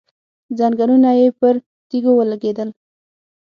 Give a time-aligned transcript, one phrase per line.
[0.57, 1.55] ځنګنونه يې پر
[1.89, 2.69] تيږو ولګېدل.